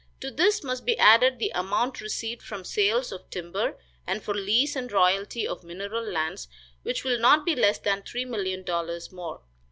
To 0.21 0.31
this 0.31 0.63
must 0.63 0.83
be 0.83 0.97
added 0.97 1.37
the 1.37 1.51
amount 1.53 2.01
received 2.01 2.41
from 2.41 2.63
sales 2.65 3.11
of 3.11 3.29
timber, 3.29 3.77
and 4.07 4.23
for 4.23 4.33
lease 4.33 4.75
and 4.75 4.91
royalty 4.91 5.47
of 5.47 5.63
mineral 5.63 6.03
lands, 6.03 6.47
which 6.81 7.03
will 7.03 7.19
not 7.19 7.45
be 7.45 7.53
less 7.55 7.77
than 7.77 8.01
$3,000,000 8.01 9.11
more. 9.11 9.41